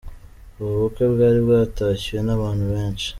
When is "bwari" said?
1.13-1.39